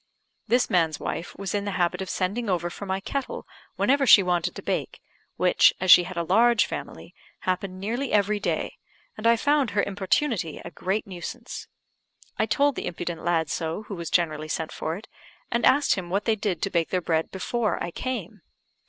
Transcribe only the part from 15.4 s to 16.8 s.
and asked him what they did to